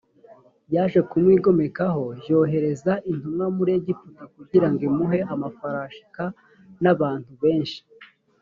[0.73, 6.17] yaje kumwigomekaho j yohereza intumwa muri egiputa kugira ngo imuhe amafarashi k
[6.83, 7.79] n abantu benshi